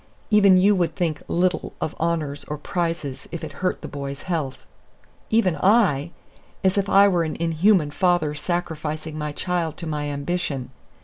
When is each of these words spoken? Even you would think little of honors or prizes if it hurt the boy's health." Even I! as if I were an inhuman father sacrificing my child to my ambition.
Even 0.31 0.57
you 0.57 0.73
would 0.73 0.95
think 0.95 1.21
little 1.27 1.73
of 1.79 1.93
honors 1.99 2.43
or 2.45 2.57
prizes 2.57 3.29
if 3.31 3.43
it 3.43 3.51
hurt 3.61 3.81
the 3.81 3.87
boy's 3.87 4.23
health." 4.23 4.57
Even 5.29 5.55
I! 5.57 6.09
as 6.63 6.75
if 6.75 6.89
I 6.89 7.07
were 7.07 7.23
an 7.23 7.35
inhuman 7.35 7.91
father 7.91 8.33
sacrificing 8.33 9.15
my 9.15 9.31
child 9.31 9.77
to 9.77 9.85
my 9.85 10.07
ambition. 10.09 10.71